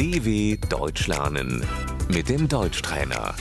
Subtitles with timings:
[0.00, 1.60] DW Deutsch lernen
[2.08, 3.34] mit dem Deutschtrainer.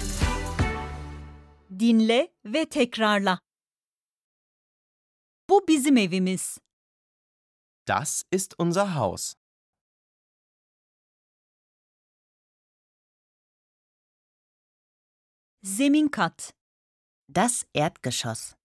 [1.69, 3.39] Dinle ve tekrarla.
[5.49, 6.59] Bu bizim evimiz.
[7.87, 9.35] Das ist unser Haus.
[15.63, 16.53] Zemin kat.
[17.29, 18.57] Das Erdgeschoss.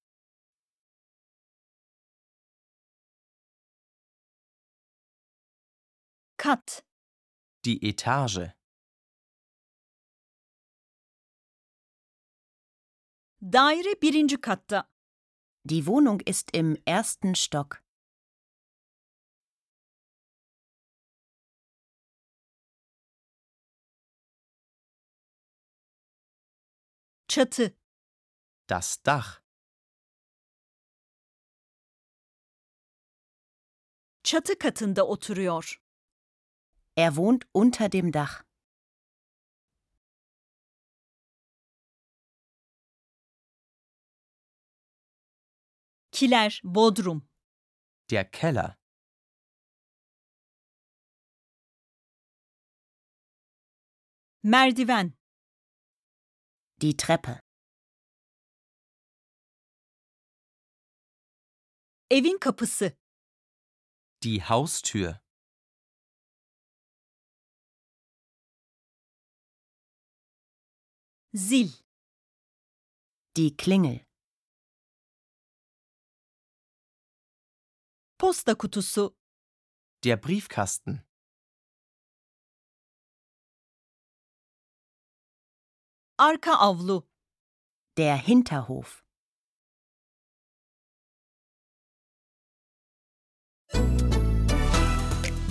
[6.36, 6.84] Kat.
[7.64, 8.52] Die Etage.
[13.40, 14.90] Daire birinci katta.
[15.64, 17.82] Die Wohnung ist im ersten Stock.
[27.28, 27.76] Çatı.
[28.68, 29.42] Das Dach.
[34.22, 35.83] Çatı katında oturuyor.
[36.96, 38.44] Er wohnt unter dem Dach.
[46.12, 47.28] Kiler, bodrum.
[48.10, 48.78] Der Keller.
[54.42, 55.16] Merdiven.
[56.80, 57.40] Die Treppe.
[62.10, 62.96] Evin kapısı.
[64.22, 65.23] Die Haustür.
[71.36, 71.72] Zil.
[73.36, 74.06] Die Klingel.
[78.16, 79.10] Posta kutusu.
[80.04, 81.04] Der Briefkasten.
[86.16, 87.02] Arka avlu.
[87.96, 89.04] Der Hinterhof.